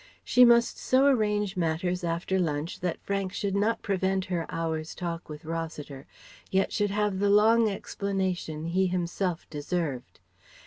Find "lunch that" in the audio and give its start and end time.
2.39-2.99